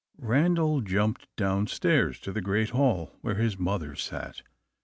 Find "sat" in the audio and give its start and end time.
3.93-4.41